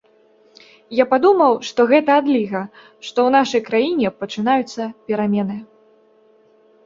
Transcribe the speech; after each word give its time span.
Я 0.99 1.05
падумаў, 1.11 1.53
што 1.69 1.79
гэта 1.91 2.11
адліга, 2.21 2.61
што 3.09 3.19
ў 3.27 3.29
нашай 3.37 3.61
краіне 3.67 4.07
пачынаюцца 4.23 4.87
перамены. 5.11 5.57